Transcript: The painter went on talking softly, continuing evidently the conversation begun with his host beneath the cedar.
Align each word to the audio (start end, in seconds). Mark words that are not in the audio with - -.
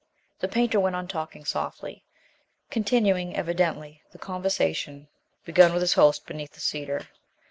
The 0.39 0.47
painter 0.47 0.79
went 0.79 0.95
on 0.95 1.07
talking 1.07 1.45
softly, 1.45 2.03
continuing 2.71 3.35
evidently 3.35 4.01
the 4.11 4.17
conversation 4.17 5.07
begun 5.45 5.73
with 5.73 5.81
his 5.83 5.93
host 5.93 6.25
beneath 6.25 6.53
the 6.53 6.59
cedar. 6.59 7.03